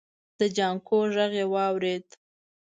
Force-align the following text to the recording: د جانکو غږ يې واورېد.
د 0.39 0.41
جانکو 0.55 0.97
غږ 1.15 1.33
يې 1.39 1.45
واورېد. 1.53 2.05